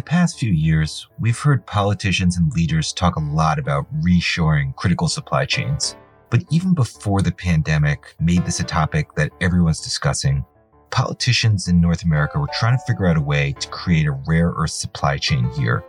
The 0.00 0.04
past 0.04 0.38
few 0.38 0.50
years, 0.50 1.06
we've 1.18 1.38
heard 1.38 1.66
politicians 1.66 2.38
and 2.38 2.50
leaders 2.54 2.90
talk 2.90 3.16
a 3.16 3.20
lot 3.20 3.58
about 3.58 3.86
reshoring 4.00 4.74
critical 4.74 5.08
supply 5.08 5.44
chains. 5.44 5.94
But 6.30 6.42
even 6.48 6.72
before 6.72 7.20
the 7.20 7.32
pandemic 7.32 8.14
made 8.18 8.46
this 8.46 8.60
a 8.60 8.64
topic 8.64 9.14
that 9.16 9.30
everyone's 9.42 9.82
discussing, 9.82 10.42
politicians 10.90 11.68
in 11.68 11.82
North 11.82 12.02
America 12.02 12.38
were 12.38 12.48
trying 12.58 12.78
to 12.78 12.84
figure 12.86 13.08
out 13.08 13.18
a 13.18 13.20
way 13.20 13.52
to 13.60 13.68
create 13.68 14.06
a 14.06 14.18
rare 14.26 14.54
earth 14.56 14.70
supply 14.70 15.18
chain 15.18 15.50
here. 15.50 15.84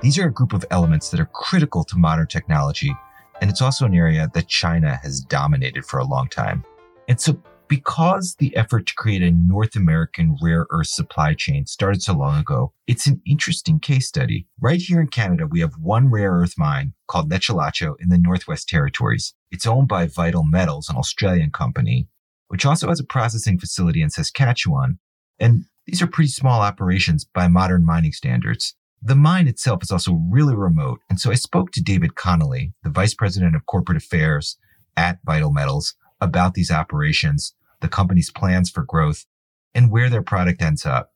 These 0.00 0.16
are 0.20 0.28
a 0.28 0.32
group 0.32 0.52
of 0.52 0.64
elements 0.70 1.10
that 1.10 1.18
are 1.18 1.30
critical 1.34 1.82
to 1.82 1.98
modern 1.98 2.28
technology, 2.28 2.94
and 3.40 3.50
it's 3.50 3.62
also 3.62 3.84
an 3.84 3.96
area 3.96 4.30
that 4.32 4.46
China 4.46 5.00
has 5.02 5.22
dominated 5.22 5.84
for 5.84 5.98
a 5.98 6.04
long 6.06 6.28
time. 6.28 6.64
And 7.08 7.20
so 7.20 7.36
because 7.68 8.36
the 8.38 8.54
effort 8.56 8.86
to 8.86 8.94
create 8.94 9.22
a 9.22 9.30
North 9.30 9.76
American 9.76 10.36
rare 10.40 10.66
earth 10.70 10.88
supply 10.88 11.34
chain 11.34 11.66
started 11.66 12.02
so 12.02 12.14
long 12.14 12.38
ago, 12.38 12.72
it's 12.86 13.06
an 13.06 13.20
interesting 13.26 13.80
case 13.80 14.06
study. 14.06 14.46
Right 14.60 14.80
here 14.80 15.00
in 15.00 15.08
Canada, 15.08 15.46
we 15.46 15.60
have 15.60 15.74
one 15.80 16.10
rare 16.10 16.32
earth 16.32 16.54
mine 16.56 16.94
called 17.08 17.30
Nechalacho 17.30 17.94
in 18.00 18.08
the 18.08 18.18
Northwest 18.18 18.68
Territories. 18.68 19.34
It's 19.50 19.66
owned 19.66 19.88
by 19.88 20.06
Vital 20.06 20.44
Metals, 20.44 20.88
an 20.88 20.96
Australian 20.96 21.50
company, 21.50 22.08
which 22.48 22.64
also 22.64 22.88
has 22.88 23.00
a 23.00 23.04
processing 23.04 23.58
facility 23.58 24.02
in 24.02 24.10
Saskatchewan. 24.10 24.98
And 25.38 25.64
these 25.86 26.02
are 26.02 26.06
pretty 26.06 26.30
small 26.30 26.60
operations 26.60 27.24
by 27.24 27.48
modern 27.48 27.84
mining 27.84 28.12
standards. 28.12 28.74
The 29.02 29.14
mine 29.14 29.46
itself 29.46 29.82
is 29.82 29.90
also 29.90 30.14
really 30.30 30.54
remote. 30.54 31.00
And 31.08 31.20
so 31.20 31.30
I 31.30 31.34
spoke 31.34 31.70
to 31.72 31.82
David 31.82 32.16
Connolly, 32.16 32.72
the 32.82 32.90
vice 32.90 33.14
president 33.14 33.54
of 33.54 33.66
corporate 33.66 33.98
affairs 33.98 34.56
at 34.96 35.18
Vital 35.24 35.52
Metals, 35.52 35.94
about 36.20 36.54
these 36.54 36.70
operations, 36.70 37.54
the 37.80 37.88
company's 37.88 38.30
plans 38.30 38.70
for 38.70 38.84
growth, 38.84 39.26
and 39.74 39.90
where 39.90 40.08
their 40.08 40.22
product 40.22 40.62
ends 40.62 40.86
up. 40.86 41.12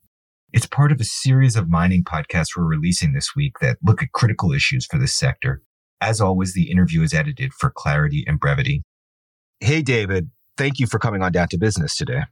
It's 0.53 0.67
part 0.67 0.93
of 0.93 1.01
a 1.01 1.05
series 1.05 1.57
of 1.57 1.69
mining 1.69 2.05
podcasts 2.05 2.57
we're 2.57 2.65
releasing 2.65 3.13
this 3.13 3.37
week 3.37 3.59
that 3.61 3.79
look 3.83 4.03
at 4.03 4.13
critical 4.13 4.53
issues 4.53 4.85
for 4.87 4.99
this 4.99 5.15
sector. 5.15 5.63
As 6.01 6.21
always, 6.21 6.55
the 6.55 6.71
interview 6.71 7.03
is 7.03 7.15
edited 7.15 7.53
for 7.53 7.71
clarity 7.71 8.25
and 8.27 8.41
brevity. 8.41 8.83
Hey, 9.61 9.83
David, 9.83 10.31
thank 10.57 10.79
you 10.79 10.87
for 10.87 10.99
coming 10.99 11.23
on 11.23 11.33
down 11.33 11.49
to 11.49 11.59
business 11.59 11.97
today. 11.97 12.23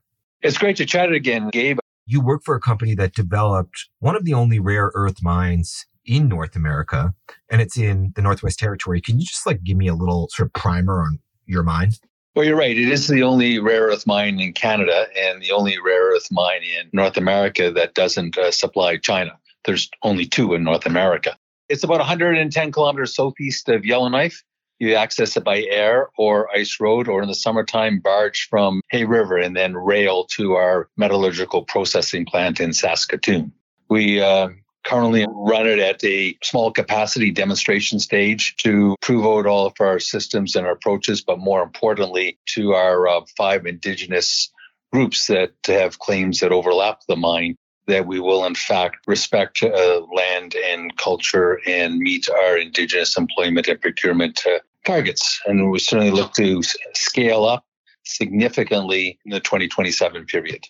It's 0.43 0.59
great 0.59 0.77
to 0.77 0.87
chat 0.87 1.13
again, 1.13 1.51
Gabe. 1.51 1.79
You 2.07 2.21
work 2.21 2.43
for 2.45 2.55
a 2.55 2.61
company 2.61 2.95
that 2.95 3.15
developed 3.15 3.89
one 3.99 4.17
of 4.17 4.25
the 4.25 4.35
only 4.35 4.59
rare 4.59 4.91
earth 4.95 5.23
mines 5.23 5.87
in 6.07 6.27
North 6.27 6.57
America, 6.57 7.15
and 7.51 7.61
it's 7.61 7.77
in 7.77 8.13
the 8.17 8.23
Northwest 8.23 8.59
Territory. 8.59 9.01
Can 9.01 9.21
you 9.21 9.27
just 9.27 9.47
like 9.47 9.63
give 9.63 9.77
me 9.77 9.89
a 9.89 9.95
little 9.95 10.29
sort 10.33 10.49
of 10.49 10.55
primer 10.55 11.03
on 11.03 11.19
your 11.45 11.63
mine? 11.63 11.93
Well, 12.39 12.47
you're 12.47 12.57
right. 12.57 12.79
It 12.79 12.89
is 12.89 13.09
the 13.09 13.25
only 13.25 13.59
rare 13.59 13.87
earth 13.89 14.07
mine 14.07 14.39
in 14.39 14.53
Canada 14.53 15.09
and 15.19 15.43
the 15.43 15.51
only 15.51 15.77
rare 15.81 16.13
earth 16.13 16.29
mine 16.31 16.63
in 16.63 16.89
North 16.93 17.17
America 17.17 17.73
that 17.73 17.95
doesn't 17.95 18.39
uh, 18.39 18.53
supply 18.53 18.97
China. 18.97 19.37
There's 19.65 19.91
only 20.05 20.25
two 20.25 20.55
in 20.55 20.63
North 20.63 20.87
America. 20.87 21.37
It's 21.69 21.83
about 21.83 21.99
110 21.99 22.71
kilometers 22.71 23.17
southeast 23.17 23.69
of 23.69 23.85
Yellowknife. 23.85 24.45
You 24.79 24.95
access 24.95 25.37
it 25.37 25.43
by 25.43 25.63
air 25.63 26.11
or 26.17 26.49
ice 26.55 26.79
road, 26.79 27.09
or 27.09 27.23
in 27.23 27.29
the 27.29 27.35
summertime, 27.35 27.99
barge 27.99 28.47
from 28.49 28.83
Hay 28.93 29.05
River 29.05 29.37
and 29.37 29.57
then 29.57 29.75
rail 29.75 30.25
to 30.37 30.53
our 30.53 30.89
metallurgical 30.97 31.65
processing 31.65 32.25
plant 32.25 32.61
in 32.61 32.73
Saskatoon. 32.73 33.51
We 33.91 34.21
uh, 34.21 34.51
currently 34.89 35.27
run 35.31 35.67
it 35.67 35.79
at 35.79 36.03
a 36.03 36.37
small 36.43 36.73
capacity 36.73 37.31
demonstration 37.31 38.01
stage 38.01 38.57
to 38.57 38.97
prove 39.03 39.25
out 39.27 39.47
all 39.47 39.67
of 39.67 39.75
our 39.81 40.01
systems 40.01 40.57
and 40.57 40.67
our 40.67 40.73
approaches, 40.73 41.21
but 41.21 41.39
more 41.39 41.63
importantly, 41.63 42.39
to 42.47 42.73
our 42.73 43.07
uh, 43.07 43.21
five 43.37 43.67
indigenous 43.67 44.51
groups 44.91 45.27
that 45.27 45.53
have 45.67 45.99
claims 45.99 46.41
that 46.41 46.53
overlap 46.53 47.01
the 47.07 47.17
mine 47.17 47.55
that 47.87 48.07
we 48.07 48.21
will 48.21 48.45
in 48.45 48.55
fact 48.55 48.97
respect 49.07 49.63
uh, 49.63 50.01
land 50.15 50.55
and 50.55 50.97
culture 50.97 51.61
and 51.67 51.99
meet 51.99 52.29
our 52.31 52.57
indigenous 52.57 53.17
employment 53.17 53.69
and 53.69 53.81
procurement 53.81 54.43
uh, 54.47 54.59
targets 54.87 55.41
and 55.47 55.71
we 55.71 55.79
certainly 55.79 56.11
look 56.11 56.33
to 56.33 56.63
scale 56.95 57.45
up 57.45 57.65
significantly 58.05 59.19
in 59.25 59.31
the 59.31 59.41
2027 59.41 60.25
period 60.27 60.65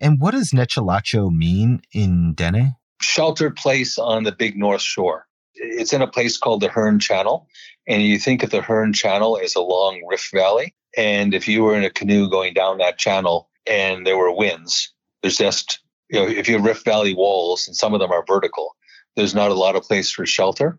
and 0.00 0.20
what 0.20 0.32
does 0.32 0.50
Nechalacho 0.50 1.30
mean 1.30 1.80
in 1.92 2.34
Dene? 2.34 2.74
Sheltered 3.00 3.56
place 3.56 3.98
on 3.98 4.24
the 4.24 4.32
big 4.32 4.56
North 4.56 4.82
Shore. 4.82 5.26
It's 5.54 5.92
in 5.92 6.02
a 6.02 6.06
place 6.06 6.36
called 6.36 6.60
the 6.60 6.68
Hearne 6.68 7.00
Channel. 7.00 7.48
And 7.88 8.02
you 8.02 8.18
think 8.18 8.42
of 8.42 8.50
the 8.50 8.60
Hearne 8.60 8.92
Channel 8.92 9.38
as 9.42 9.54
a 9.54 9.60
long 9.60 10.02
rift 10.08 10.30
valley. 10.34 10.74
And 10.96 11.34
if 11.34 11.46
you 11.46 11.62
were 11.62 11.76
in 11.76 11.84
a 11.84 11.90
canoe 11.90 12.28
going 12.28 12.54
down 12.54 12.78
that 12.78 12.98
channel 12.98 13.48
and 13.66 14.06
there 14.06 14.16
were 14.16 14.32
winds, 14.32 14.92
there's 15.22 15.36
just, 15.36 15.80
you 16.10 16.20
know, 16.20 16.26
if 16.26 16.48
you 16.48 16.56
have 16.56 16.64
rift 16.64 16.84
valley 16.84 17.14
walls 17.14 17.66
and 17.66 17.76
some 17.76 17.94
of 17.94 18.00
them 18.00 18.12
are 18.12 18.24
vertical, 18.26 18.76
there's 19.14 19.34
not 19.34 19.50
a 19.50 19.54
lot 19.54 19.76
of 19.76 19.82
place 19.82 20.10
for 20.10 20.26
shelter. 20.26 20.78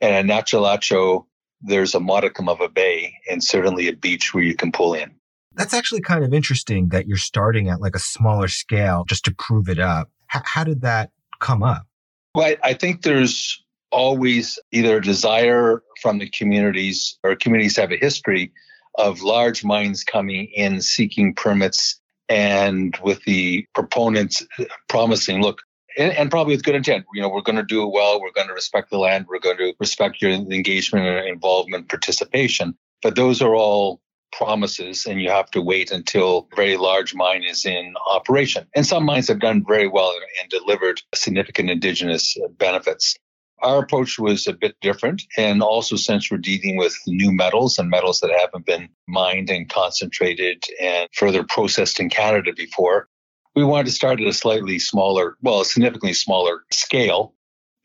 And 0.00 0.30
at 0.30 0.46
Nechalacho, 0.46 1.26
there's 1.62 1.94
a 1.94 2.00
modicum 2.00 2.48
of 2.48 2.60
a 2.60 2.68
bay 2.68 3.14
and 3.30 3.42
certainly 3.42 3.88
a 3.88 3.96
beach 3.96 4.34
where 4.34 4.44
you 4.44 4.54
can 4.54 4.72
pull 4.72 4.94
in. 4.94 5.14
That's 5.54 5.72
actually 5.72 6.02
kind 6.02 6.22
of 6.22 6.34
interesting 6.34 6.90
that 6.90 7.06
you're 7.06 7.16
starting 7.16 7.68
at 7.68 7.80
like 7.80 7.96
a 7.96 8.00
smaller 8.00 8.48
scale 8.48 9.04
just 9.08 9.24
to 9.24 9.34
prove 9.34 9.68
it 9.68 9.78
up. 9.78 10.10
H- 10.34 10.42
how 10.44 10.64
did 10.64 10.82
that 10.82 11.10
come 11.46 11.62
up? 11.62 11.86
Well, 12.34 12.54
I, 12.62 12.74
think 12.74 13.02
there's 13.02 13.62
always 13.92 14.58
either 14.72 14.96
a 14.96 15.02
desire 15.02 15.82
from 16.02 16.18
the 16.18 16.28
communities 16.28 17.18
or 17.22 17.36
communities 17.36 17.76
have 17.76 17.92
a 17.92 17.96
history 17.96 18.52
of 18.98 19.22
large 19.22 19.64
mines 19.64 20.02
coming 20.02 20.46
in 20.54 20.80
seeking 20.80 21.34
permits 21.34 22.00
and 22.28 22.98
with 23.02 23.22
the 23.24 23.66
proponents 23.74 24.44
promising, 24.88 25.40
look, 25.40 25.62
and, 25.96 26.12
and, 26.12 26.30
probably 26.30 26.54
with 26.54 26.64
good 26.64 26.74
intent, 26.74 27.06
you 27.14 27.22
know, 27.22 27.28
we're 27.28 27.40
going 27.40 27.56
to 27.56 27.62
do 27.62 27.82
it 27.84 27.92
well. 27.92 28.20
We're 28.20 28.32
going 28.32 28.48
to 28.48 28.52
respect 28.52 28.90
the 28.90 28.98
land. 28.98 29.26
We're 29.28 29.38
going 29.38 29.56
to 29.58 29.72
respect 29.78 30.20
your 30.20 30.32
engagement 30.32 31.06
and 31.06 31.26
involvement, 31.26 31.88
participation. 31.88 32.76
But 33.02 33.14
those 33.14 33.40
are 33.40 33.54
all 33.54 34.00
promises 34.32 35.06
and 35.06 35.20
you 35.20 35.30
have 35.30 35.50
to 35.50 35.62
wait 35.62 35.90
until 35.90 36.48
a 36.52 36.56
very 36.56 36.76
large 36.76 37.14
mine 37.14 37.42
is 37.42 37.64
in 37.64 37.94
operation. 38.10 38.66
And 38.74 38.86
some 38.86 39.04
mines 39.04 39.28
have 39.28 39.40
done 39.40 39.64
very 39.66 39.88
well 39.88 40.12
and 40.40 40.50
delivered 40.50 41.00
significant 41.14 41.70
indigenous 41.70 42.36
benefits. 42.58 43.16
Our 43.62 43.82
approach 43.82 44.18
was 44.18 44.46
a 44.46 44.52
bit 44.52 44.76
different. 44.82 45.22
And 45.38 45.62
also, 45.62 45.96
since 45.96 46.30
we're 46.30 46.36
dealing 46.38 46.76
with 46.76 46.94
new 47.06 47.32
metals 47.32 47.78
and 47.78 47.88
metals 47.88 48.20
that 48.20 48.30
haven't 48.30 48.66
been 48.66 48.90
mined 49.08 49.48
and 49.48 49.68
concentrated 49.68 50.62
and 50.80 51.08
further 51.14 51.42
processed 51.42 51.98
in 51.98 52.10
Canada 52.10 52.52
before, 52.54 53.08
we 53.54 53.64
wanted 53.64 53.86
to 53.86 53.92
start 53.92 54.20
at 54.20 54.26
a 54.26 54.34
slightly 54.34 54.78
smaller, 54.78 55.36
well, 55.40 55.64
significantly 55.64 56.12
smaller 56.12 56.64
scale. 56.70 57.32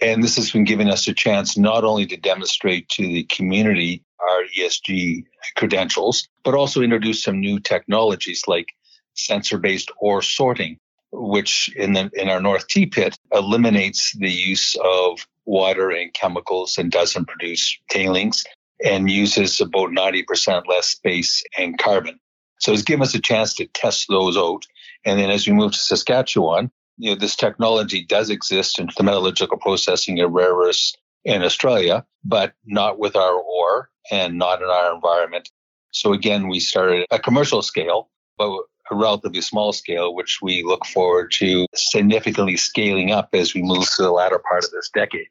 And 0.02 0.22
this 0.22 0.35
has 0.35 0.52
been 0.52 0.66
giving 0.66 0.90
us 0.90 1.08
a 1.08 1.13
chance 1.13 1.58
not 1.58 1.85
only 1.85 2.06
to 2.08 2.18
demonstrate 2.18 2.90
to 2.90 3.03
the 3.03 3.23
community 3.23 4.03
our 4.30 4.44
ESG 4.58 5.24
credentials, 5.56 6.28
but 6.44 6.56
also 6.56 6.82
introduce 6.82 7.24
some 7.24 7.40
new 7.40 7.59
technologies 7.59 8.44
like 8.48 8.68
sensor-based 9.16 9.92
ore 10.00 10.22
sorting, 10.22 10.78
which 11.12 11.74
in 11.76 11.94
the 11.94 12.09
in 12.14 12.30
our 12.30 12.41
North 12.41 12.68
T 12.68 12.85
pit 12.85 13.18
eliminates 13.32 14.14
the 14.14 14.32
use 14.32 14.76
of 14.84 15.26
water 15.46 15.90
and 15.90 16.14
chemicals 16.14 16.78
and 16.78 16.91
doesn't 16.91 17.28
produce 17.28 17.78
tailings 17.90 18.44
and 18.84 19.09
uses 19.09 19.62
about 19.62 19.90
90% 19.90 20.64
less 20.67 20.88
space 20.88 21.44
and 21.58 21.78
carbon. 21.78 22.20
So 22.59 22.74
it's 22.74 22.84
given 22.84 23.03
us 23.03 23.16
a 23.16 23.20
chance 23.20 23.53
to 23.56 23.66
test 23.66 24.06
those 24.08 24.38
out. 24.38 24.66
And 25.06 25.20
then 25.20 25.29
as 25.29 25.47
we 25.47 25.53
move 25.53 25.72
to 25.72 25.78
Saskatchewan, 25.78 26.72
you 26.97 27.12
know, 27.12 27.16
this 27.16 27.35
technology 27.35 28.06
does 28.06 28.29
exist 28.29 28.79
in 28.79 28.90
the 28.96 29.03
metallurgical 29.03 29.58
processing 29.58 30.20
of 30.20 30.32
rare 30.32 30.53
earths 30.56 30.96
in 31.23 31.44
Australia, 31.44 32.06
but 32.23 32.53
not 32.66 33.00
with 33.00 33.16
our 33.16 33.34
ore 33.34 33.90
and 34.12 34.38
not 34.38 34.62
in 34.62 34.68
our 34.68 34.94
environment. 34.94 35.50
So 35.91 36.14
again, 36.14 36.47
we 36.47 36.59
started 36.59 37.06
a 37.12 37.20
commercial 37.20 37.62
scale, 37.62 38.09
but 38.38 38.52
a 38.90 38.96
relatively 38.96 39.41
small 39.41 39.73
scale, 39.73 40.14
which 40.14 40.40
we 40.41 40.64
look 40.64 40.85
forward 40.85 41.32
to 41.35 41.66
significantly 41.76 42.58
scaling 42.58 43.12
up 43.12 43.29
as 43.34 43.53
we 43.53 43.62
move 43.62 43.90
to 43.96 44.02
the 44.02 44.12
latter 44.12 44.40
part 44.50 44.64
of 44.64 44.72
this 44.72 44.90
decade. 44.94 45.28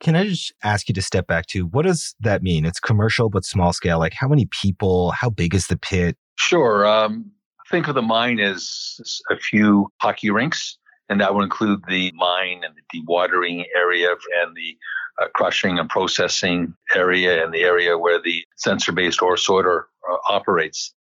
Can 0.00 0.14
I 0.14 0.28
just 0.28 0.52
ask 0.62 0.88
you 0.88 0.94
to 0.94 1.02
step 1.02 1.26
back 1.26 1.46
to 1.46 1.66
what 1.66 1.84
does 1.84 2.14
that 2.20 2.42
mean? 2.42 2.64
It's 2.64 2.78
commercial 2.78 3.30
but 3.30 3.44
small 3.44 3.72
scale. 3.72 3.98
Like 3.98 4.12
how 4.14 4.28
many 4.28 4.46
people? 4.46 5.10
How 5.10 5.28
big 5.30 5.54
is 5.54 5.66
the 5.66 5.76
pit? 5.76 6.16
Sure. 6.36 6.86
Um, 6.86 7.32
think 7.70 7.88
of 7.88 7.94
the 7.94 8.02
mine 8.02 8.38
as 8.38 9.20
a 9.30 9.36
few 9.36 9.88
hockey 10.00 10.30
rinks, 10.30 10.78
and 11.08 11.20
that 11.20 11.34
would 11.34 11.42
include 11.42 11.80
the 11.88 12.12
mine 12.14 12.62
and 12.64 12.74
the 12.76 13.00
dewatering 13.00 13.64
area 13.74 14.10
and 14.42 14.56
the 14.56 14.76
uh, 15.20 15.26
crushing 15.34 15.78
and 15.78 15.88
processing 15.88 16.74
area 16.94 17.44
and 17.44 17.52
the 17.52 17.62
area 17.62 17.98
where 17.98 18.20
the 18.20 18.44
sensor-based 18.56 19.22
ore 19.22 19.36
sorter 19.36 19.86
uh, 20.10 20.16
operates. 20.30 20.94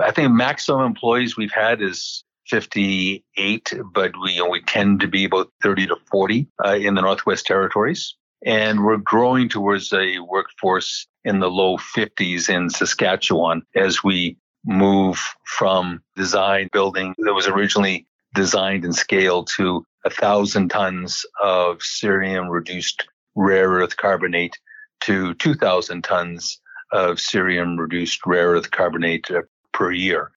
I 0.00 0.10
think 0.10 0.32
maximum 0.32 0.82
employees 0.82 1.36
we've 1.36 1.52
had 1.52 1.82
is 1.82 2.24
58, 2.48 3.74
but 3.92 4.12
we, 4.22 4.32
you 4.32 4.40
know, 4.40 4.48
we 4.48 4.62
tend 4.62 5.00
to 5.00 5.08
be 5.08 5.24
about 5.24 5.50
30 5.62 5.88
to 5.88 5.96
40 6.10 6.48
uh, 6.64 6.74
in 6.74 6.94
the 6.94 7.02
Northwest 7.02 7.46
Territories. 7.46 8.14
And 8.44 8.84
we're 8.84 8.96
growing 8.96 9.48
towards 9.48 9.92
a 9.92 10.18
workforce 10.18 11.06
in 11.24 11.38
the 11.38 11.50
low 11.50 11.76
50s 11.76 12.48
in 12.48 12.70
Saskatchewan 12.70 13.62
as 13.76 14.02
we 14.02 14.36
move 14.64 15.20
from 15.44 16.02
design 16.16 16.68
building 16.72 17.14
that 17.18 17.34
was 17.34 17.46
originally 17.46 18.06
designed 18.34 18.84
and 18.84 18.94
scaled 18.94 19.48
to 19.56 19.84
a 20.04 20.10
thousand 20.10 20.68
tons 20.68 21.24
of 21.42 21.78
cerium 21.78 22.50
reduced 22.50 23.06
rare 23.34 23.68
earth 23.68 23.96
carbonate 23.96 24.58
to 25.04 25.34
2,000 25.34 26.02
tons 26.04 26.60
of 26.92 27.16
cerium 27.16 27.78
reduced 27.78 28.20
rare 28.26 28.50
earth 28.50 28.70
carbonate 28.70 29.30
uh, 29.30 29.42
per 29.72 29.90
year. 29.90 30.32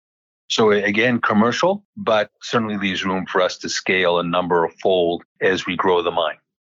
So 0.48 0.72
again, 0.72 1.20
commercial, 1.22 1.84
but 1.98 2.30
certainly 2.42 2.78
leaves 2.78 3.04
room 3.04 3.26
for 3.26 3.42
us 3.42 3.58
to 3.60 3.70
scale 3.70 4.20
a 4.20 4.24
number 4.24 4.64
of 4.64 4.74
fold 4.82 5.24
as 5.42 5.66
we 5.66 5.76
grow 5.76 6.02
the 6.02 6.12
mine. 6.12 6.38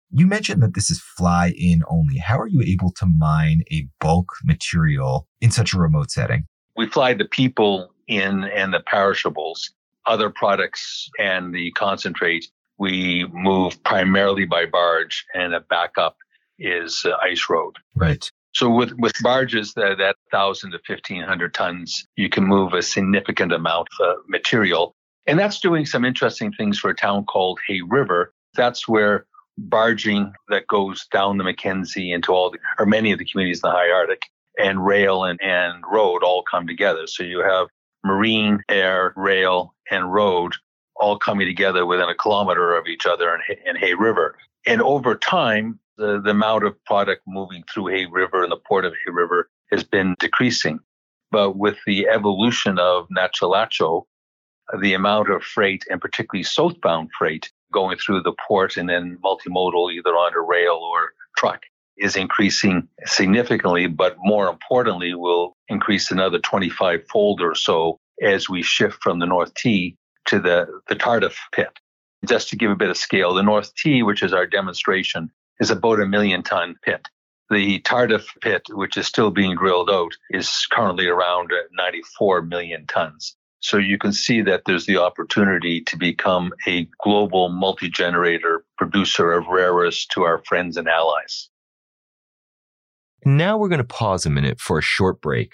You 0.10 0.26
mentioned 0.26 0.64
that 0.64 0.74
this 0.74 0.90
is 0.90 1.02
fly 1.02 1.54
in 1.58 1.84
only. 1.90 2.18
How 2.18 2.40
are 2.40 2.48
you 2.48 2.62
able 2.62 2.92
to 2.94 3.06
mine 3.06 3.64
a 3.72 3.88
bulk 4.00 4.32
material 4.46 5.28
in 5.42 5.52
such 5.52 5.74
a 5.74 5.80
remote 5.80 6.12
setting? 6.12 6.46
We 6.78 6.88
fly 6.88 7.14
the 7.14 7.26
people 7.26 7.92
in 8.08 8.46
and 8.46 8.74
the 8.74 8.80
perishables, 8.80 9.70
other 10.06 10.30
products 10.30 11.10
and 11.20 11.54
the 11.54 11.72
concentrate. 11.72 12.48
We 12.78 13.26
move 13.32 13.82
primarily 13.84 14.46
by 14.46 14.66
barge 14.66 15.26
and 15.34 15.54
a 15.54 15.60
backup 15.60 16.18
is 16.60 17.06
uh, 17.06 17.16
ice 17.22 17.50
road. 17.50 17.76
Right. 17.96 18.30
So 18.54 18.70
with, 18.70 18.94
with 18.94 19.14
barges 19.22 19.74
that, 19.76 19.98
that 20.00 20.16
1,000 20.32 20.72
to 20.72 20.80
1,500 20.88 21.54
tons, 21.54 22.06
you 22.16 22.30
can 22.30 22.44
move 22.44 22.74
a 22.74 22.82
significant 22.82 23.52
amount 23.52 23.88
of 24.00 24.18
material. 24.28 24.96
And 25.28 25.38
that's 25.38 25.60
doing 25.60 25.86
some 25.86 26.06
interesting 26.06 26.52
things 26.54 26.80
for 26.80 26.90
a 26.90 26.96
town 26.96 27.26
called 27.26 27.60
Hay 27.68 27.82
River. 27.82 28.34
That's 28.56 28.88
where 28.88 29.28
barging 29.58 30.34
that 30.50 30.68
goes 30.68 31.06
down 31.12 31.38
the 31.38 31.44
Mackenzie 31.44 32.12
into 32.12 32.32
all 32.32 32.52
the, 32.52 32.60
or 32.80 32.86
many 32.86 33.12
of 33.12 33.20
the 33.20 33.26
communities 33.26 33.62
in 33.64 33.70
the 33.70 33.76
high 33.76 33.92
Arctic 33.92 34.22
and 34.58 34.84
rail 34.84 35.24
and, 35.24 35.40
and 35.42 35.84
road 35.92 36.24
all 36.24 36.44
come 36.44 36.66
together. 36.66 37.06
So 37.08 37.24
you 37.24 37.40
have 37.40 37.68
marine, 38.04 38.64
air, 38.70 39.14
rail, 39.16 39.76
and 39.92 40.12
road 40.12 40.54
all 41.00 41.18
coming 41.18 41.48
together 41.48 41.86
within 41.86 42.10
a 42.10 42.16
kilometer 42.16 42.76
of 42.76 42.88
each 42.88 43.06
other 43.06 43.34
in, 43.34 43.58
in 43.66 43.76
Hay 43.76 43.94
River. 43.94 44.38
And 44.66 44.82
over 44.82 45.16
time, 45.16 45.80
the, 45.98 46.22
the 46.22 46.32
amount 46.32 46.64
of 46.64 46.84
product 46.86 47.24
moving 47.28 47.64
through 47.72 47.88
Hay 47.88 48.06
River 48.06 48.44
and 48.44 48.52
the 48.52 48.58
port 48.58 48.86
of 48.86 48.94
Hay 48.94 49.12
River 49.12 49.50
has 49.72 49.84
been 49.84 50.16
decreasing. 50.20 50.80
But 51.32 51.58
with 51.58 51.78
the 51.86 52.08
evolution 52.08 52.80
of 52.80 53.08
Nechalacho, 53.10 54.04
the 54.80 54.94
amount 54.94 55.30
of 55.30 55.44
freight, 55.44 55.84
and 55.90 56.02
particularly 56.02 56.44
southbound 56.44 57.10
freight, 57.18 57.52
going 57.72 57.98
through 57.98 58.22
the 58.22 58.34
port 58.48 58.78
and 58.78 58.90
then 58.90 59.18
multimodal, 59.24 59.94
either 59.94 60.12
on 60.12 60.34
a 60.34 60.42
rail 60.42 60.76
or 60.76 61.12
truck, 61.38 61.62
is 61.98 62.16
increasing 62.16 62.88
significantly, 63.06 63.88
but 63.88 64.16
more 64.20 64.50
importantly, 64.50 65.14
will 65.14 65.54
increase 65.68 66.12
another 66.12 66.40
25 66.40 67.02
fold 67.08 67.42
or 67.42 67.56
so 67.56 67.98
as 68.22 68.50
we 68.50 68.62
shift 68.62 68.98
from 69.02 69.20
the 69.20 69.26
North 69.26 69.54
T 69.56 69.96
to 70.28 70.40
the, 70.40 70.68
the 70.88 70.96
Tardif 70.96 71.36
pit. 71.52 71.80
Just 72.28 72.50
to 72.50 72.56
give 72.56 72.72
a 72.72 72.76
bit 72.76 72.90
of 72.90 72.98
scale, 72.98 73.34
the 73.34 73.44
North 73.44 73.74
T, 73.76 74.04
which 74.04 74.24
is 74.24 74.34
our 74.34 74.46
demonstration, 74.46 75.32
is 75.60 75.72
about 75.72 76.00
a 76.00 76.08
million 76.08 76.44
ton 76.44 76.76
pit. 76.84 77.08
The 77.50 77.80
Tardif 77.82 78.28
pit, 78.42 78.64
which 78.70 78.98
is 78.98 79.08
still 79.08 79.32
being 79.32 79.56
drilled 79.56 79.90
out, 79.90 80.12
is 80.32 80.68
currently 80.72 81.08
around 81.08 81.52
uh, 81.52 81.64
94 81.72 82.42
million 82.42 82.86
tons. 82.88 83.36
So 83.60 83.78
you 83.78 83.98
can 83.98 84.14
see 84.14 84.42
that 84.44 84.64
there's 84.66 84.86
the 84.86 84.98
opportunity 84.98 85.82
to 85.82 85.98
become 85.98 86.54
a 86.68 86.88
global 87.04 87.50
multi-generator 87.50 88.64
producer 88.78 89.32
of 89.32 89.48
rare 89.48 89.74
earths 89.74 90.06
to 90.08 90.24
our 90.24 90.44
friends 90.46 90.78
and 90.78 90.88
allies. 90.88 91.50
Now 93.26 93.58
we're 93.58 93.70
going 93.70 93.80
to 93.80 93.84
pause 93.84 94.26
a 94.26 94.30
minute 94.30 94.60
for 94.60 94.78
a 94.78 94.84
short 94.84 95.22
break. 95.22 95.54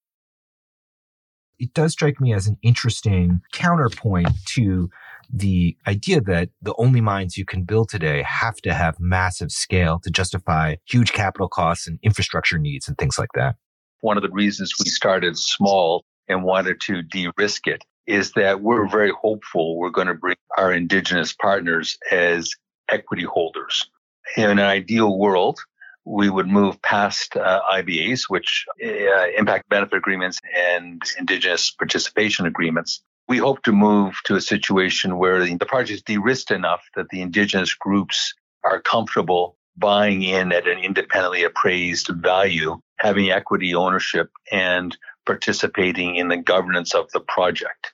it 1.61 1.73
does 1.75 1.93
strike 1.93 2.19
me 2.19 2.33
as 2.33 2.47
an 2.47 2.57
interesting 2.63 3.39
counterpoint 3.53 4.27
to 4.47 4.89
the 5.31 5.77
idea 5.87 6.19
that 6.19 6.49
the 6.61 6.73
only 6.77 7.01
mines 7.01 7.37
you 7.37 7.45
can 7.45 7.63
build 7.63 7.87
today 7.87 8.23
have 8.23 8.55
to 8.57 8.73
have 8.73 8.99
massive 8.99 9.51
scale 9.51 9.99
to 9.99 10.09
justify 10.09 10.75
huge 10.85 11.13
capital 11.13 11.47
costs 11.47 11.87
and 11.87 11.99
infrastructure 12.01 12.57
needs 12.57 12.87
and 12.87 12.97
things 12.97 13.19
like 13.19 13.29
that. 13.35 13.55
One 14.01 14.17
of 14.17 14.23
the 14.23 14.31
reasons 14.31 14.73
we 14.83 14.89
started 14.89 15.37
small 15.37 16.03
and 16.27 16.43
wanted 16.43 16.81
to 16.81 17.03
de-risk 17.03 17.67
it 17.67 17.83
is 18.07 18.31
that 18.31 18.61
we're 18.61 18.89
very 18.89 19.11
hopeful 19.21 19.77
we're 19.77 19.91
going 19.91 20.07
to 20.07 20.15
bring 20.15 20.37
our 20.57 20.73
indigenous 20.73 21.31
partners 21.31 21.95
as 22.09 22.49
equity 22.89 23.23
holders. 23.23 23.87
In 24.35 24.49
an 24.49 24.59
ideal 24.59 25.17
world, 25.17 25.59
we 26.05 26.29
would 26.29 26.47
move 26.47 26.81
past 26.81 27.35
uh, 27.37 27.61
IBAs, 27.71 28.23
which 28.27 28.65
uh, 28.83 29.27
impact 29.37 29.69
benefit 29.69 29.97
agreements 29.97 30.39
and 30.55 31.01
indigenous 31.19 31.71
participation 31.71 32.45
agreements. 32.45 33.03
We 33.27 33.37
hope 33.37 33.63
to 33.63 33.71
move 33.71 34.15
to 34.25 34.35
a 34.35 34.41
situation 34.41 35.17
where 35.17 35.45
the 35.45 35.57
project 35.65 35.91
is 35.91 36.01
de-risked 36.01 36.51
enough 36.51 36.83
that 36.95 37.09
the 37.09 37.21
indigenous 37.21 37.73
groups 37.73 38.33
are 38.63 38.81
comfortable 38.81 39.57
buying 39.77 40.21
in 40.21 40.51
at 40.51 40.67
an 40.67 40.79
independently 40.79 41.43
appraised 41.43 42.09
value, 42.15 42.79
having 42.97 43.31
equity 43.31 43.73
ownership 43.73 44.29
and 44.51 44.97
participating 45.25 46.15
in 46.15 46.27
the 46.27 46.37
governance 46.37 46.93
of 46.93 47.09
the 47.11 47.19
project. 47.21 47.93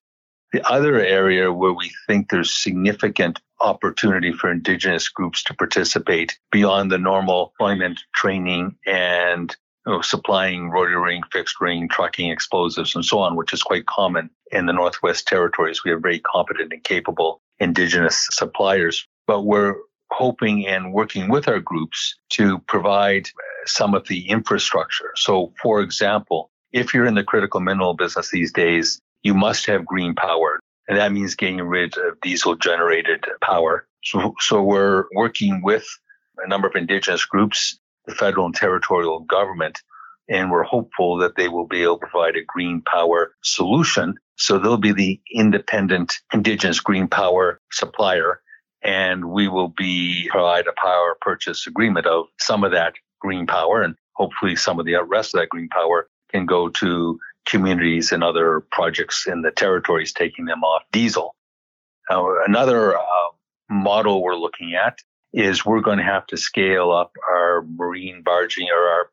The 0.54 0.66
other 0.70 1.00
area 1.00 1.52
where 1.52 1.74
we 1.74 1.92
think 2.08 2.30
there's 2.30 2.54
significant 2.54 3.40
opportunity 3.60 4.32
for 4.32 4.52
Indigenous 4.52 5.10
groups 5.10 5.44
to 5.44 5.54
participate 5.54 6.38
beyond 6.52 6.92
the 6.92 6.98
normal 6.98 7.54
employment 7.60 8.00
training 8.16 8.78
and 8.86 9.56
you 9.86 9.94
know, 9.94 10.02
supplying 10.02 10.70
rotary 10.70 10.98
ring, 10.98 11.24
fixed 11.32 11.60
ring, 11.60 11.90
trucking 11.90 12.30
explosives, 12.30 12.96
and 12.96 13.04
so 13.04 13.20
on, 13.20 13.36
which 13.36 13.54
is 13.54 13.64
quite 13.64 13.86
common 13.86 14.30
in 14.52 14.66
the 14.66 14.74
Northwest 14.74 15.28
Territories. 15.28 15.84
We 15.84 15.92
have 15.92 16.02
very 16.02 16.20
competent 16.20 16.74
and 16.74 16.84
capable 16.84 17.42
Indigenous 17.60 18.28
suppliers, 18.32 19.08
but 19.26 19.42
we're 19.42 19.76
hoping 20.12 20.68
and 20.68 20.94
working 20.94 21.30
with 21.30 21.48
our 21.48 21.60
groups 21.60 22.16
to 22.30 22.60
provide 22.68 23.30
some 23.66 23.94
of 23.94 24.08
the 24.08 24.30
infrastructure. 24.30 25.12
So, 25.16 25.54
for 25.62 25.82
example, 25.82 26.52
if 26.72 26.94
you're 26.94 27.06
in 27.06 27.16
the 27.16 27.24
critical 27.24 27.60
mineral 27.60 27.94
business 27.94 28.30
these 28.30 28.54
days, 28.54 29.02
you 29.24 29.34
must 29.34 29.66
have 29.66 29.86
green 29.86 30.16
power. 30.16 30.60
And 30.88 30.98
that 30.98 31.12
means 31.12 31.36
getting 31.36 31.62
rid 31.62 31.98
of 31.98 32.20
diesel 32.22 32.56
generated 32.56 33.26
power. 33.42 33.88
So, 34.04 34.36
so 34.40 34.64
we're 34.64 35.06
working 35.14 35.62
with 35.62 35.86
a 36.38 36.48
number 36.48 36.68
of 36.68 36.76
indigenous 36.76 37.26
groups, 37.26 37.78
the 38.06 38.16
federal 38.16 38.46
and 38.46 38.56
territorial 38.56 39.20
government, 39.22 39.82
and 40.30 40.52
we're 40.52 40.64
hopeful 40.64 41.18
that 41.18 41.36
they 41.36 41.48
will 41.48 41.68
be 41.68 41.84
able 41.84 41.98
to 42.00 42.08
provide 42.08 42.36
a 42.36 42.44
green 42.44 42.82
power 42.82 43.34
solution. 43.44 44.16
So 44.36 44.60
they'll 44.60 44.78
be 44.78 44.92
the 44.92 45.20
independent 45.34 46.20
indigenous 46.34 46.80
green 46.80 47.08
power 47.08 47.60
supplier, 47.72 48.42
and 48.82 49.26
we 49.26 49.48
will 49.48 49.70
be 49.70 50.28
provide 50.30 50.68
a 50.68 50.74
power 50.80 51.18
purchase 51.22 51.68
agreement 51.68 52.06
of 52.06 52.26
some 52.40 52.64
of 52.64 52.72
that 52.72 52.94
green 53.20 53.48
power, 53.48 53.82
and 53.82 53.96
hopefully 54.14 54.56
some 54.56 54.80
of 54.80 54.86
the 54.86 54.96
rest 55.04 55.34
of 55.34 55.42
that 55.42 55.50
green 55.50 55.70
power 55.70 56.08
can 56.32 56.46
go 56.46 56.70
to 56.70 57.20
communities 57.48 58.12
and 58.12 58.24
other 58.24 58.62
projects 58.72 59.26
in 59.28 59.42
the 59.42 59.52
territories 59.52 60.14
taking 60.14 60.46
them 60.46 60.64
off 60.64 60.84
diesel. 60.92 61.36
Another 62.10 62.98
uh, 62.98 63.02
model 63.70 64.22
we're 64.22 64.36
looking 64.36 64.76
at 64.76 65.00
is 65.34 65.66
we're 65.66 65.82
going 65.82 65.98
to 65.98 66.04
have 66.04 66.26
to 66.28 66.38
scale 66.38 66.92
up 66.92 67.12
our 67.30 67.64
marine 67.64 68.22
barging 68.24 68.68
or 68.70 68.90
our, 68.90 69.10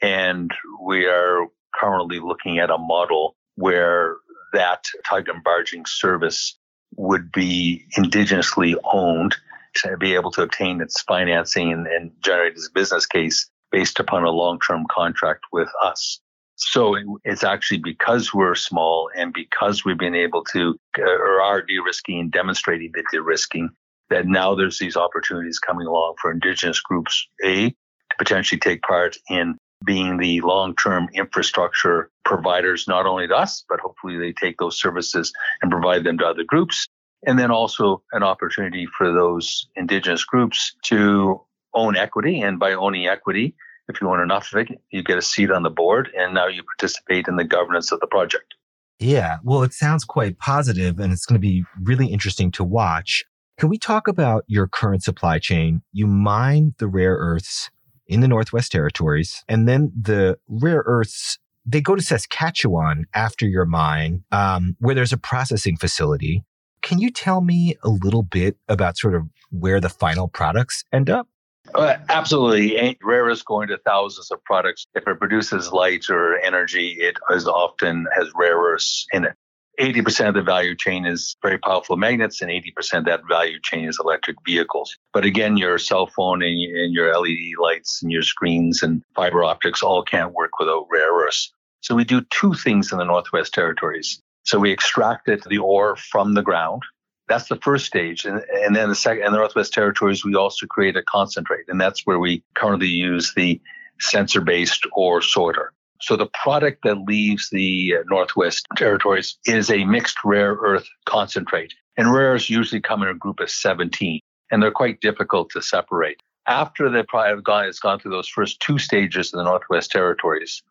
and 0.00 0.50
we 0.82 1.06
are 1.06 1.46
currently 1.74 2.20
looking 2.20 2.58
at 2.58 2.70
a 2.70 2.78
model 2.78 3.36
where 3.56 4.16
that 4.52 4.84
tug 5.08 5.28
and 5.28 5.42
barging 5.42 5.84
service 5.86 6.56
would 6.96 7.32
be 7.32 7.84
indigenously 7.96 8.74
owned 8.84 9.36
to 9.74 9.96
be 9.96 10.14
able 10.14 10.30
to 10.30 10.42
obtain 10.42 10.80
its 10.80 11.02
financing 11.02 11.72
and, 11.72 11.86
and 11.86 12.12
generate 12.22 12.54
its 12.54 12.70
business 12.70 13.06
case 13.06 13.50
based 13.70 14.00
upon 14.00 14.24
a 14.24 14.30
long-term 14.30 14.86
contract 14.90 15.44
with 15.52 15.68
us. 15.82 16.20
So 16.56 16.96
it's 17.24 17.44
actually 17.44 17.78
because 17.78 18.32
we're 18.32 18.54
small 18.54 19.10
and 19.16 19.32
because 19.32 19.84
we've 19.84 19.98
been 19.98 20.14
able 20.14 20.42
to 20.52 20.78
uh, 20.98 21.02
or 21.02 21.42
are 21.42 21.62
de-risking 21.62 22.18
and 22.18 22.32
demonstrating 22.32 22.92
the 22.94 23.04
de-risking 23.12 23.70
that 24.08 24.26
now 24.26 24.54
there's 24.54 24.78
these 24.78 24.96
opportunities 24.96 25.58
coming 25.58 25.86
along 25.86 26.14
for 26.20 26.30
indigenous 26.30 26.80
groups 26.80 27.28
a 27.44 27.70
to 27.70 28.16
potentially 28.18 28.58
take 28.58 28.82
part 28.82 29.16
in 29.28 29.58
being 29.84 30.16
the 30.16 30.40
long-term 30.40 31.08
infrastructure 31.12 32.10
providers 32.24 32.86
not 32.88 33.04
only 33.04 33.28
to 33.28 33.36
us 33.36 33.64
but 33.68 33.80
hopefully 33.80 34.16
they 34.16 34.32
take 34.32 34.56
those 34.56 34.80
services 34.80 35.32
and 35.60 35.70
provide 35.70 36.04
them 36.04 36.16
to 36.16 36.24
other 36.24 36.44
groups 36.44 36.86
and 37.26 37.38
then 37.38 37.50
also 37.50 38.02
an 38.12 38.22
opportunity 38.22 38.86
for 38.96 39.12
those 39.12 39.68
indigenous 39.76 40.24
groups 40.24 40.74
to 40.84 41.40
own 41.74 41.96
equity. 41.96 42.40
And 42.40 42.58
by 42.58 42.72
owning 42.72 43.06
equity, 43.06 43.54
if 43.88 44.00
you 44.00 44.08
own 44.08 44.20
enough 44.20 44.52
of 44.52 44.60
it, 44.60 44.80
you 44.90 45.02
get 45.02 45.18
a 45.18 45.22
seat 45.22 45.50
on 45.50 45.62
the 45.62 45.70
board 45.70 46.10
and 46.16 46.34
now 46.34 46.46
you 46.46 46.62
participate 46.62 47.28
in 47.28 47.36
the 47.36 47.44
governance 47.44 47.92
of 47.92 48.00
the 48.00 48.06
project. 48.06 48.54
Yeah, 48.98 49.38
well, 49.44 49.62
it 49.62 49.74
sounds 49.74 50.04
quite 50.04 50.38
positive 50.38 50.98
and 50.98 51.12
it's 51.12 51.26
going 51.26 51.40
to 51.40 51.46
be 51.46 51.64
really 51.82 52.06
interesting 52.06 52.50
to 52.52 52.64
watch. 52.64 53.24
Can 53.58 53.68
we 53.68 53.78
talk 53.78 54.08
about 54.08 54.44
your 54.46 54.66
current 54.66 55.02
supply 55.02 55.38
chain? 55.38 55.82
You 55.92 56.06
mine 56.06 56.74
the 56.78 56.88
rare 56.88 57.14
earths 57.14 57.70
in 58.06 58.20
the 58.20 58.28
Northwest 58.28 58.70
Territories, 58.70 59.42
and 59.48 59.66
then 59.66 59.92
the 60.00 60.38
rare 60.48 60.82
earths 60.86 61.38
they 61.68 61.80
go 61.80 61.96
to 61.96 62.02
Saskatchewan 62.02 63.06
after 63.12 63.44
your 63.44 63.64
mine, 63.64 64.22
um, 64.30 64.76
where 64.78 64.94
there's 64.94 65.12
a 65.12 65.18
processing 65.18 65.76
facility. 65.76 66.44
Can 66.80 67.00
you 67.00 67.10
tell 67.10 67.40
me 67.40 67.74
a 67.82 67.88
little 67.88 68.22
bit 68.22 68.56
about 68.68 68.96
sort 68.96 69.16
of 69.16 69.24
where 69.50 69.80
the 69.80 69.88
final 69.88 70.28
products 70.28 70.84
end 70.92 71.10
up? 71.10 71.28
Uh, 71.74 71.96
absolutely. 72.08 72.96
Rare 73.02 73.28
is 73.28 73.42
going 73.42 73.68
to 73.68 73.78
thousands 73.78 74.30
of 74.30 74.42
products. 74.44 74.86
If 74.94 75.06
it 75.06 75.18
produces 75.18 75.72
light 75.72 76.08
or 76.08 76.38
energy, 76.38 76.96
it 76.98 77.16
is 77.30 77.46
often 77.46 78.06
has 78.16 78.28
rare 78.34 78.56
earths 78.56 79.06
in 79.12 79.24
it. 79.24 79.34
80% 79.78 80.28
of 80.28 80.34
the 80.34 80.42
value 80.42 80.74
chain 80.74 81.04
is 81.04 81.36
very 81.42 81.58
powerful 81.58 81.96
magnets, 81.96 82.40
and 82.40 82.50
80% 82.50 83.00
of 83.00 83.04
that 83.04 83.20
value 83.28 83.58
chain 83.62 83.86
is 83.86 83.98
electric 84.00 84.36
vehicles. 84.44 84.96
But 85.12 85.26
again, 85.26 85.56
your 85.58 85.78
cell 85.78 86.06
phone 86.06 86.42
and, 86.42 86.58
and 86.76 86.94
your 86.94 87.14
LED 87.18 87.58
lights 87.60 88.02
and 88.02 88.10
your 88.10 88.22
screens 88.22 88.82
and 88.82 89.02
fiber 89.14 89.44
optics 89.44 89.82
all 89.82 90.02
can't 90.02 90.32
work 90.32 90.58
without 90.58 90.86
rare 90.90 91.12
earths. 91.12 91.52
So 91.82 91.94
we 91.94 92.04
do 92.04 92.22
two 92.30 92.54
things 92.54 92.90
in 92.90 92.98
the 92.98 93.04
Northwest 93.04 93.52
Territories. 93.52 94.20
So 94.44 94.58
we 94.58 94.72
extracted 94.72 95.42
the 95.48 95.58
ore 95.58 95.96
from 95.96 96.34
the 96.34 96.42
ground. 96.42 96.82
That's 97.28 97.48
the 97.48 97.56
first 97.56 97.86
stage. 97.86 98.24
And, 98.24 98.42
and 98.64 98.76
then 98.76 98.88
the 98.88 98.94
second, 98.94 99.24
in 99.24 99.32
the 99.32 99.38
Northwest 99.38 99.72
Territories, 99.72 100.24
we 100.24 100.34
also 100.34 100.66
create 100.66 100.96
a 100.96 101.02
concentrate. 101.02 101.64
And 101.68 101.80
that's 101.80 102.06
where 102.06 102.18
we 102.18 102.44
currently 102.54 102.88
use 102.88 103.32
the 103.34 103.60
sensor 104.00 104.40
based 104.40 104.86
ore 104.92 105.22
sorter. 105.22 105.72
So 106.00 106.16
the 106.16 106.26
product 106.26 106.82
that 106.84 106.98
leaves 106.98 107.48
the 107.50 107.96
uh, 107.98 108.02
Northwest 108.08 108.66
Territories 108.76 109.38
is 109.46 109.70
a 109.70 109.84
mixed 109.84 110.18
rare 110.24 110.54
earth 110.54 110.86
concentrate. 111.06 111.72
And 111.96 112.12
rares 112.12 112.50
usually 112.50 112.80
come 112.80 113.02
in 113.02 113.08
a 113.08 113.14
group 113.14 113.40
of 113.40 113.50
17, 113.50 114.20
and 114.50 114.62
they're 114.62 114.70
quite 114.70 115.00
difficult 115.00 115.50
to 115.50 115.62
separate. 115.62 116.20
After 116.46 116.90
the 116.90 117.04
product 117.04 117.48
uh, 117.48 117.62
has 117.62 117.80
gone 117.80 117.98
through 117.98 118.12
those 118.12 118.28
first 118.28 118.60
two 118.60 118.78
stages 118.78 119.32
in 119.32 119.38
the 119.38 119.44
Northwest 119.44 119.90
Territories, 119.90 120.62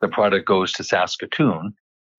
the 0.00 0.08
product 0.08 0.46
goes 0.46 0.72
to 0.72 0.84
Saskatoon, 0.84 1.74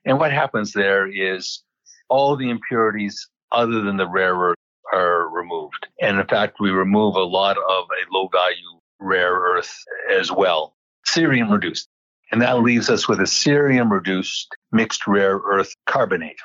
and 0.06 0.20
what 0.20 0.32
happens 0.32 0.72
there 0.72 1.08
is 1.08 1.62
all 2.10 2.36
the 2.36 2.50
impurities 2.50 3.28
other 3.54 3.82
than 3.82 3.98
the 3.98 4.08
rare 4.08 4.36
earth 4.36 4.58
are 4.92 5.30
removed. 5.30 5.88
And 6.02 6.20
in 6.20 6.28
fact, 6.28 6.58
we 6.60 6.72
remove 6.72 7.16
a 7.16 7.24
lot 7.24 7.58
of 7.58 7.86
a 7.86 8.14
low 8.14 8.28
value 8.28 8.80
rare 9.00 9.34
earth 9.34 9.74
as 10.12 10.32
well, 10.32 10.76
cerium 11.08 11.52
reduced. 11.52 11.88
And 12.32 12.42
that 12.42 12.60
leaves 12.60 12.90
us 12.90 13.08
with 13.08 13.20
a 13.20 13.24
cerium 13.24 13.92
reduced 13.92 14.56
mixed 14.72 15.06
rare 15.08 15.38
earth 15.38 15.76
carbonate. 15.86 16.40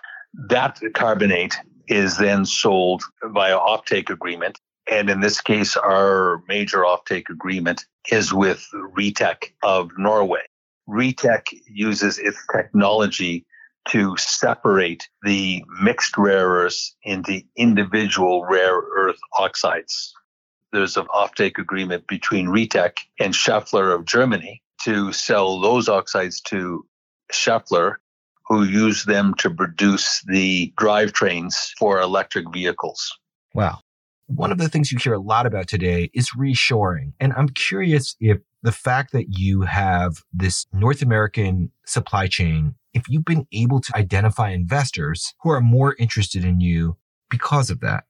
That 0.49 0.79
carbonate 0.95 1.57
is 1.87 2.19
then 2.19 2.45
sold 2.45 3.03
via 3.23 3.59
offtake 3.59 4.11
agreement. 4.11 4.59
And 4.91 5.09
in 5.09 5.21
this 5.21 5.41
case, 5.41 5.77
our 5.77 6.43
major 6.49 6.79
offtake 6.79 7.31
agreement 7.31 7.87
is 8.11 8.33
with 8.33 8.67
REEtec 8.75 9.53
of 9.63 9.91
Norway. 9.97 10.43
REEtec 10.89 11.43
uses 11.67 12.19
its 12.19 12.39
technology 12.55 13.47
to 13.89 14.17
separate 14.17 15.09
the 15.23 15.65
mixed 15.81 16.17
rare 16.17 16.49
earths 16.49 16.95
into 17.03 17.43
individual 17.57 18.45
rare 18.45 18.77
earth 18.77 19.19
oxides. 19.39 20.13
There's 20.73 20.97
an 20.97 21.07
offtake 21.07 21.59
agreement 21.59 22.07
between 22.07 22.49
REEtec 22.49 22.99
and 23.19 23.35
Schaeffler 23.35 23.95
of 23.95 24.05
Germany 24.05 24.63
to 24.83 25.13
sell 25.13 25.61
those 25.61 25.89
oxides 25.89 26.41
to 26.43 26.85
Schaeffler, 27.33 27.97
who 28.47 28.65
use 28.65 29.05
them 29.05 29.35
to 29.39 29.51
produce 29.51 30.23
the 30.27 30.73
drivetrains 30.79 31.55
for 31.79 32.01
electric 32.01 32.53
vehicles. 32.53 33.19
Wow. 33.55 33.81
One 34.27 34.53
of 34.53 34.59
the 34.59 34.69
things 34.69 34.93
you 34.93 34.99
hear 34.99 35.15
a 35.15 35.21
lot 35.21 35.47
about 35.47 35.69
today 35.69 36.11
is 36.13 36.31
reshoring. 36.39 37.13
And 37.19 37.33
I'm 37.33 37.49
curious 37.49 38.15
if 38.21 38.39
the 38.63 38.73
fact 38.73 39.13
that 39.13 39.27
you 39.39 39.63
have 39.63 40.23
this 40.33 40.67
North 40.73 41.01
American 41.01 41.71
supply 41.87 42.27
chain, 42.27 42.75
if 42.95 43.09
you've 43.09 43.25
been 43.25 43.47
able 43.53 43.81
to 43.81 43.97
identify 43.97 44.51
investors 44.51 45.35
who 45.43 45.51
are 45.51 45.61
more 45.61 45.95
interested 45.99 46.45
in 46.45 46.61
you 46.61 46.97
because 47.31 47.71
of 47.71 47.81
that. 47.81 48.05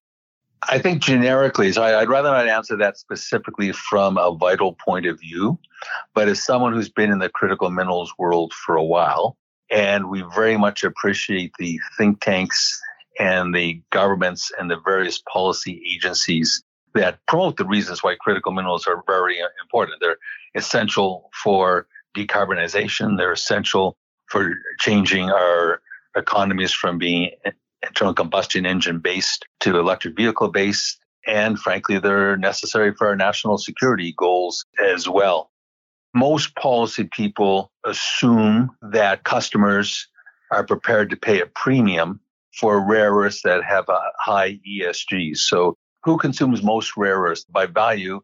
I 0.68 0.78
think 0.78 1.02
generically, 1.02 1.72
so 1.72 1.82
I'd 1.82 2.08
rather 2.08 2.30
not 2.30 2.48
answer 2.48 2.76
that 2.76 2.98
specifically 2.98 3.72
from 3.72 4.18
a 4.18 4.34
vital 4.34 4.74
point 4.74 5.06
of 5.06 5.20
view, 5.20 5.58
but 6.14 6.28
as 6.28 6.44
someone 6.44 6.72
who's 6.72 6.88
been 6.88 7.12
in 7.12 7.20
the 7.20 7.28
critical 7.28 7.70
minerals 7.70 8.12
world 8.18 8.52
for 8.52 8.74
a 8.74 8.84
while, 8.84 9.36
and 9.70 10.10
we 10.10 10.24
very 10.34 10.56
much 10.56 10.82
appreciate 10.82 11.52
the 11.58 11.78
think 11.96 12.20
tanks 12.20 12.80
and 13.20 13.54
the 13.54 13.80
governments 13.90 14.50
and 14.58 14.70
the 14.70 14.80
various 14.84 15.22
policy 15.32 15.82
agencies 15.94 16.62
that 16.94 17.18
promote 17.26 17.56
the 17.56 17.66
reasons 17.66 18.02
why 18.02 18.16
critical 18.20 18.52
minerals 18.52 18.86
are 18.86 19.02
very 19.06 19.40
uh, 19.40 19.46
important. 19.62 20.00
They're 20.00 20.18
essential 20.54 21.30
for 21.42 21.86
decarbonization. 22.16 23.16
They're 23.16 23.32
essential 23.32 23.96
for 24.28 24.54
changing 24.80 25.30
our 25.30 25.80
economies 26.16 26.72
from 26.72 26.98
being 26.98 27.30
internal 27.86 28.14
combustion 28.14 28.66
engine 28.66 28.98
based 28.98 29.44
to 29.60 29.78
electric 29.78 30.16
vehicle 30.16 30.48
based. 30.48 30.98
And 31.26 31.58
frankly, 31.58 31.98
they're 31.98 32.36
necessary 32.36 32.94
for 32.94 33.08
our 33.08 33.16
national 33.16 33.58
security 33.58 34.14
goals 34.16 34.64
as 34.84 35.08
well. 35.08 35.50
Most 36.14 36.54
policy 36.56 37.04
people 37.04 37.70
assume 37.84 38.70
that 38.80 39.24
customers 39.24 40.08
are 40.50 40.64
prepared 40.64 41.10
to 41.10 41.16
pay 41.16 41.40
a 41.40 41.46
premium 41.46 42.20
for 42.58 42.84
rare 42.84 43.12
earths 43.12 43.42
that 43.42 43.62
have 43.62 43.88
a 43.88 44.00
high 44.18 44.58
ESG. 44.68 45.36
So 45.36 45.76
who 46.02 46.16
consumes 46.16 46.62
most 46.62 46.96
rare 46.96 47.18
earths 47.18 47.44
by 47.44 47.66
value? 47.66 48.20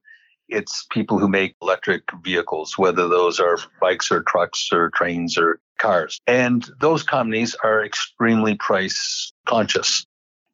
It's 0.49 0.87
people 0.91 1.19
who 1.19 1.29
make 1.29 1.57
electric 1.63 2.03
vehicles, 2.23 2.77
whether 2.79 3.09
those 3.09 3.41
are 3.41 3.59
bikes 3.81 4.11
or 4.13 4.23
trucks 4.23 4.69
or 4.73 4.91
trains 4.91 5.39
or 5.39 5.61
cars. 5.79 6.21
And 6.27 6.69
those 6.81 7.03
companies 7.03 7.57
are 7.63 7.85
extremely 7.85 8.55
price 8.55 9.33
conscious. 9.47 10.07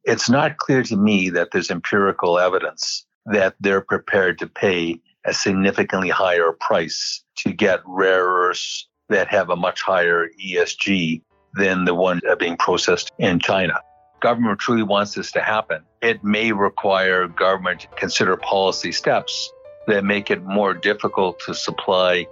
It's 0.04 0.30
not 0.30 0.56
clear 0.59 0.82
to 0.85 0.97
me 0.97 1.30
that 1.30 1.50
there's 1.52 1.70
empirical 1.70 2.38
evidence 2.38 3.04
that 3.26 3.54
they're 3.61 3.82
prepared 3.82 4.38
to 4.38 4.47
pay 4.47 5.00
a 5.26 5.35
significantly 5.35 6.09
higher 6.09 6.52
price 6.52 7.23
to 7.37 7.52
get 7.52 7.80
rare 7.85 8.25
earths 8.25 8.88
that 9.11 9.28
have 9.28 9.50
a 9.50 9.56
much 9.56 9.82
higher 9.82 10.28
ESG 10.42 11.23
than 11.54 11.85
the 11.85 11.94
ones 11.94 12.23
being 12.38 12.56
processed 12.56 13.11
in 13.18 13.38
China 13.38 13.80
government 14.20 14.59
truly 14.59 14.82
wants 14.82 15.14
this 15.14 15.32
to 15.32 15.40
happen, 15.40 15.82
it 16.02 16.23
may 16.23 16.52
require 16.52 17.26
government 17.26 17.80
to 17.80 17.88
consider 17.97 18.37
policy 18.37 18.92
steps 18.92 19.50
that 19.90 20.04
make 20.04 20.30
it 20.30 20.42
more 20.44 20.73
difficult 20.73 21.40
to 21.40 21.54
supply 21.54 22.26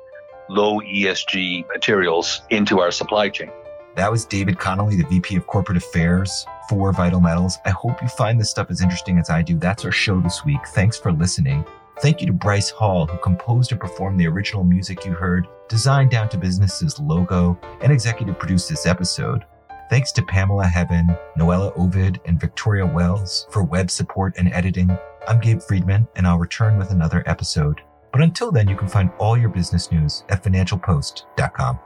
low 0.48 0.80
ESG 0.80 1.66
materials 1.68 2.40
into 2.50 2.80
our 2.80 2.90
supply 2.90 3.28
chain. 3.28 3.50
That 3.96 4.12
was 4.12 4.24
David 4.24 4.60
Connolly, 4.60 4.94
the 4.94 5.04
VP 5.04 5.34
of 5.36 5.46
Corporate 5.48 5.76
Affairs 5.76 6.46
for 6.68 6.92
Vital 6.92 7.20
Metals. 7.20 7.58
I 7.66 7.70
hope 7.70 8.00
you 8.00 8.08
find 8.08 8.40
this 8.40 8.48
stuff 8.48 8.70
as 8.70 8.80
interesting 8.80 9.18
as 9.18 9.28
I 9.28 9.42
do. 9.42 9.58
That's 9.58 9.84
our 9.84 9.90
show 9.90 10.20
this 10.20 10.44
week. 10.44 10.60
Thanks 10.68 10.96
for 10.96 11.10
listening. 11.10 11.64
Thank 12.00 12.20
you 12.20 12.28
to 12.28 12.32
Bryce 12.32 12.70
Hall, 12.70 13.06
who 13.06 13.18
composed 13.18 13.72
and 13.72 13.80
performed 13.80 14.20
the 14.20 14.28
original 14.28 14.62
music 14.62 15.04
you 15.04 15.12
heard, 15.12 15.48
designed 15.68 16.12
Down 16.12 16.28
to 16.28 16.38
Business's 16.38 17.00
logo, 17.00 17.58
and 17.80 17.90
executive 17.90 18.38
produced 18.38 18.68
this 18.68 18.86
episode. 18.86 19.44
Thanks 19.90 20.12
to 20.12 20.22
Pamela 20.22 20.66
Heaven, 20.66 21.08
Noella 21.36 21.76
Ovid, 21.76 22.20
and 22.24 22.40
Victoria 22.40 22.86
Wells 22.86 23.48
for 23.50 23.64
web 23.64 23.90
support 23.90 24.34
and 24.38 24.52
editing. 24.52 24.96
I'm 25.28 25.40
Gabe 25.40 25.60
Friedman, 25.60 26.08
and 26.16 26.26
I'll 26.26 26.38
return 26.38 26.78
with 26.78 26.90
another 26.90 27.22
episode. 27.26 27.82
But 28.12 28.22
until 28.22 28.50
then, 28.50 28.66
you 28.66 28.74
can 28.74 28.88
find 28.88 29.10
all 29.18 29.36
your 29.36 29.50
business 29.50 29.92
news 29.92 30.24
at 30.30 30.42
financialpost.com. 30.42 31.78